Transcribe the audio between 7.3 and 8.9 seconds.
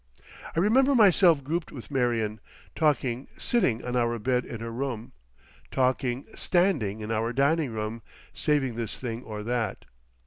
dining room, saving